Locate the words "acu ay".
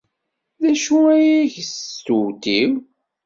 0.71-1.25